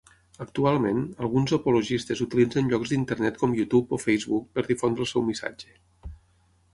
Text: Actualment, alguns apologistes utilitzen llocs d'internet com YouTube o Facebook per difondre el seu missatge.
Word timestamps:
Actualment, 0.43 1.01
alguns 1.25 1.51
apologistes 1.57 2.23
utilitzen 2.25 2.71
llocs 2.71 2.93
d'internet 2.93 3.37
com 3.41 3.53
YouTube 3.59 3.93
o 3.99 4.03
Facebook 4.05 4.49
per 4.57 4.65
difondre 4.71 5.07
el 5.07 5.11
seu 5.13 5.27
missatge. 5.29 5.77